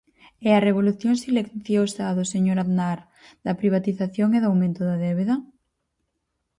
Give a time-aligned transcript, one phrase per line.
[0.47, 2.99] ¿É a revolución silenciosa do señor Aznar,
[3.45, 5.35] da privatización e do aumento da débeda?